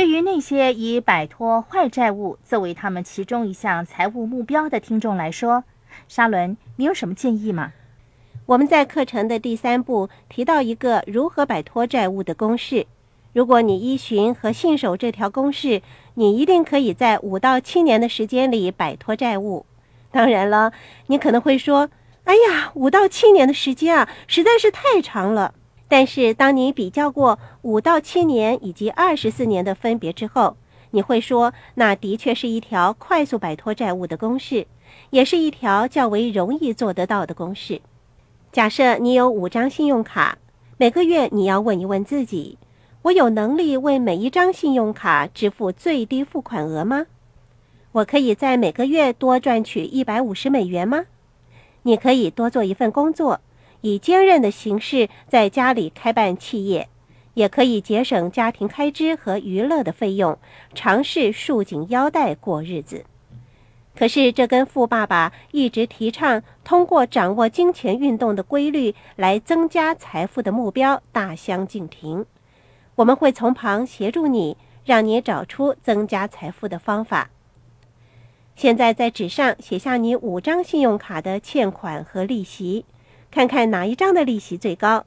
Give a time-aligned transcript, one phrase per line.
[0.00, 5.62] 对于那些以摆脱坏债务作为他们其中一项财务目标的听众来说，
[6.08, 7.74] 沙伦，你有什么建议吗？
[8.46, 12.86] 我们在课程的第三步提到一个如何摆脱债务的公式。
[13.34, 15.82] 如果你依循和信守这条公式，
[16.14, 19.66] 你一定可以在五到七年的时间里摆脱债务。
[20.10, 20.72] 当然了，
[21.08, 21.90] 你可能会说
[22.24, 25.52] ：“哎呀，五到七年的时间啊，实在是太长了。”
[25.90, 30.56] 但是，当你比较过五到七年以及二十四年的分别之后，
[30.92, 34.68] 你会说，那的确是一条快速摆脱债务的公式，
[35.10, 37.80] 也是一条较为容易做得到的公式。
[38.52, 40.38] 假设你有五张信用卡，
[40.76, 42.56] 每个月你要问一问自己。
[43.02, 47.06] 我有能力为每一张信用卡支付最低付款额吗？
[47.90, 51.06] 我可以在每个月多赚取一百五十美元吗？
[51.82, 53.40] 你可以多做一份工作，
[53.80, 56.88] 以兼任的形式在家里开办企业，
[57.34, 60.38] 也可以节省家庭开支和娱乐的费用，
[60.74, 63.04] 尝试束紧腰带过日子。
[63.96, 72.24] 可是，这跟富爸爸一直提倡通过掌握金钱运动的规律来增加财富的目标大相径庭。
[72.94, 77.30] 我们会从旁协助你，让你找出增加财富的方法。
[78.56, 82.84] 现在在纸上写下你五张信用卡的欠款和利息，
[83.30, 85.04] 看看哪一张的利息最高。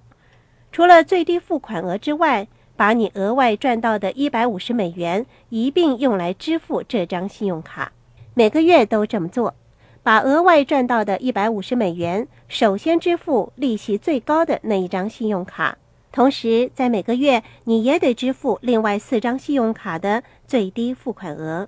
[0.71, 7.91] 除了最低付款额之外，把你额外赚到的一百五十美元一并用来支付这张信用卡，
[8.33, 9.53] 每个月都这么做。
[10.01, 15.77] 把额外赚到的一百五十美元首先支付利息最高的那一张信用卡。
[16.11, 21.67] 同时，在每个月你也得支付另外四张信用卡的最低付款额。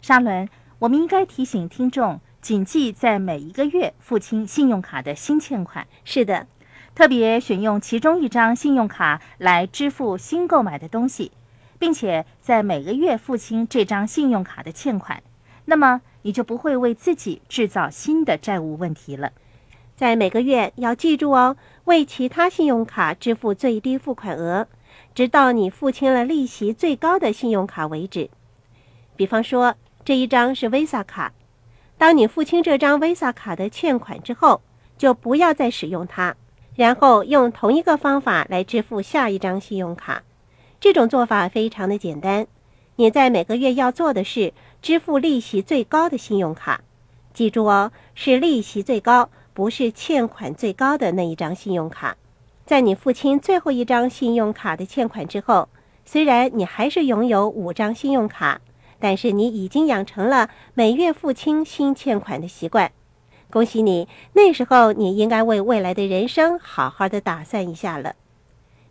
[0.00, 5.88] 沙伦，我们应该提醒听众谨记在每一个月付清信用卡的新欠款。
[6.04, 6.46] 是的，
[6.94, 11.32] 特别选用其中一张信用卡来支付新购买的东西，
[11.80, 15.24] 并且在每个月付清这张信用卡的欠款，
[15.64, 19.32] 那么你就不会为自己制造新的债务问题了。
[19.96, 21.56] 在每个月要记住哦，
[21.86, 24.68] 为其他信用卡支付最低付款额，
[25.16, 28.30] 直到你付清了利息最高的信用卡为止。
[29.16, 31.32] 比方说，这一张是 Visa 卡，
[31.98, 34.60] 当你付清这张 Visa 卡的欠款之后，
[34.98, 36.34] 就不要再使用它，
[36.74, 40.22] 然后用同一个方法来支付下一张信用卡。
[40.80, 42.46] 这种做法非常的简单，
[42.96, 44.52] 你在每个月要做的是
[44.82, 46.82] 支付利息最高的信用卡。
[47.32, 49.30] 记住哦，是利息最高。
[49.56, 52.14] 不是欠款最高的那一张信用卡，
[52.66, 55.70] 在你付清最后一张信用卡的欠款之后，
[56.04, 58.60] 虽然你还是拥有五张信用卡，
[58.98, 62.92] 但是你已经养成了每月付清新欠款的习惯。
[63.50, 68.16] 恭喜你，那时候你应该为未来的人生好好的打算一下了。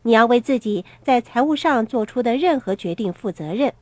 [0.03, 3.73] 你要为自己在财务上做出的任何决定负责任。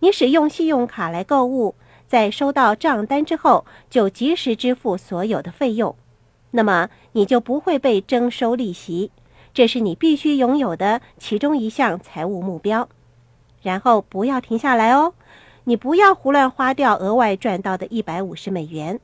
[0.00, 1.74] 你使用信用卡来购物，
[2.08, 5.94] 在收到账单之后就及时支付所有的费用。
[6.50, 9.12] 那么你就不会被征收利息，
[9.54, 12.88] 这是你必须拥有的其中一项财务目标。
[13.62, 15.14] 然后不要停下来哦，
[15.64, 18.98] 你不要胡乱花掉额外赚到的一百五十美元，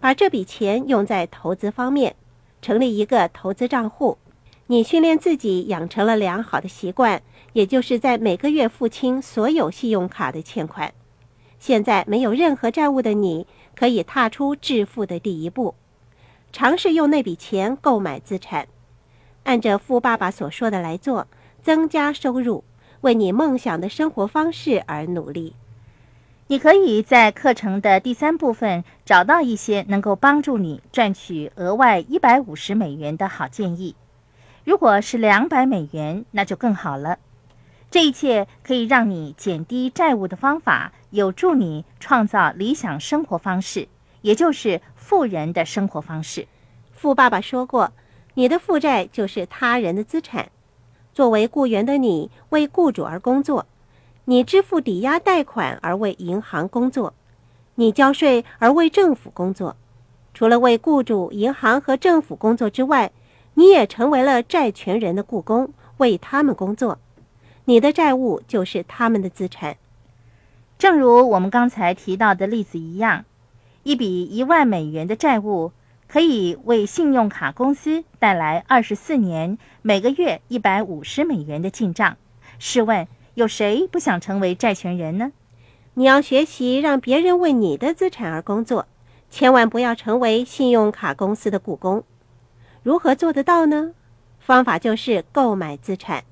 [0.00, 2.14] 把这笔钱用在投资方面，
[2.60, 4.18] 成立一个投资账户。
[4.66, 7.22] 你训练自己养成了良好的习惯，
[7.52, 10.92] 也就是在每个月付清所有信用卡的欠款。
[11.58, 15.74] 现在没有任何债务的你，可以踏出致富的第一步。
[16.52, 18.68] 尝试用那笔钱购买资产，
[19.42, 21.26] 按着富爸爸所说的来做，
[21.62, 22.64] 增加收入，
[23.00, 25.54] 为你梦想的生活方式而努力。
[26.54, 33.96] 你可以在课程的第三部分找到一些能够帮助你赚取额外一百五十美元的好建议。
[34.62, 37.18] 如果是两百美元，那就更好了。
[37.90, 43.88] 这一切可以让你减低债务的方法，有助你创造理想生活方式。
[44.20, 46.46] 也就是富人的生活方式。
[46.92, 47.92] 富爸爸说过
[48.34, 50.52] ：“你的负债就是他人的资产。
[51.12, 53.66] 作为雇员的你，为雇主而工作；
[54.26, 57.12] 你支付抵押贷款而为银行工作；
[57.74, 59.76] 你交税而为政府工作。
[60.32, 63.12] 除了为雇主、银行和政府工作之外，
[63.54, 66.98] 你也成为了债权人的雇工，为他们工作。
[67.66, 69.76] 你的债务就是他们的资产。
[70.76, 73.24] 正如我们刚才提到的例子一样。”
[73.84, 75.70] 一笔一万美元的债务
[76.08, 82.16] 可以为信用卡公司带来二十四年每个月一百五十美元的进账。
[82.58, 85.32] 试问，有谁不想成为债权人呢？
[85.94, 88.86] 你要学习让别人为你的资产而工作，
[89.28, 92.04] 千万不要成为信用卡公司的雇工。
[92.84, 93.90] 如何做得到呢？
[94.38, 96.24] 方法就是购买资产。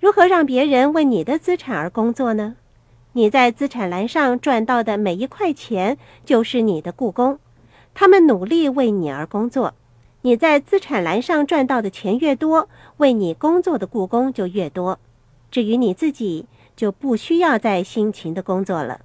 [0.00, 2.56] 如何让别人为你的资产而工作呢？
[3.12, 7.38] 你在资产栏上赚到的每一块钱就是你的雇工，
[7.94, 9.74] 他们努力为你而工作。
[10.22, 14.98] 你在资产栏上赚到的钱越多，为你工作的雇工就越多。
[15.56, 16.44] 至于你自己，
[16.76, 19.00] 就不需要再辛勤的工作了。